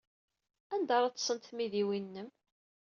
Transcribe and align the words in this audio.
Anda 0.73 0.93
ara 0.97 1.11
ḍḍsent 1.11 1.47
tmidiwin-nnem? 1.49 2.29